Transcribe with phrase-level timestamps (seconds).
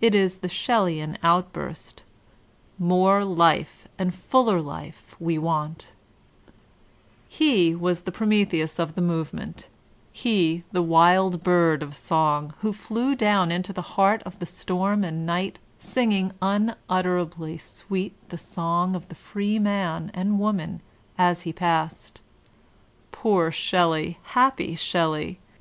[0.00, 2.02] It is the Shelleyan outburst:
[2.76, 5.92] "More life and fuller life we want
[7.28, 9.68] He was the Prometheus of the movement,
[10.12, 15.24] he, the wild bird of song, who flew down into the heart of storm and
[15.24, 20.80] night, singing unutterably sweet the song of the free man and woman
[21.16, 22.20] as he passed.
[23.12, 24.18] Poor Shelley!
[24.34, 25.38] Happy Shelley